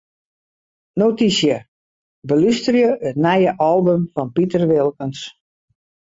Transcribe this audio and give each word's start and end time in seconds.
Notysje: 1.01 1.57
Belústerje 2.31 2.89
it 3.11 3.21
nije 3.27 3.55
album 3.69 4.09
fan 4.17 4.35
Piter 4.41 4.67
Wilkens. 4.75 5.23